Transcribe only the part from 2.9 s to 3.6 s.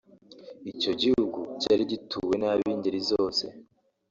zose